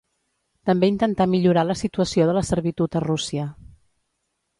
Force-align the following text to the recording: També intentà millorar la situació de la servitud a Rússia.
També 0.69 0.87
intentà 0.91 1.27
millorar 1.33 1.65
la 1.71 1.75
situació 1.81 2.27
de 2.29 2.35
la 2.39 2.43
servitud 2.51 2.97
a 3.01 3.03
Rússia. 3.05 3.45